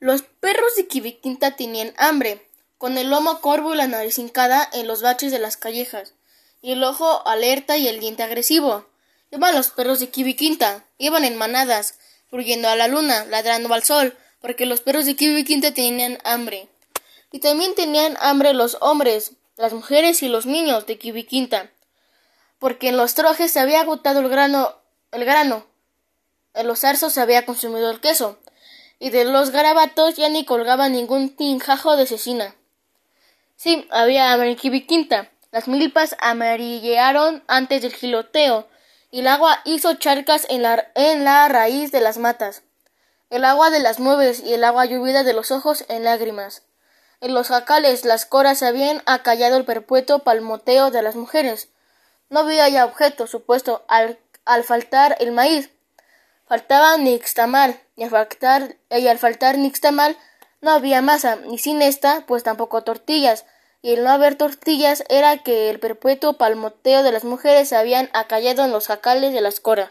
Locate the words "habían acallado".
48.62-49.56, 67.76-68.64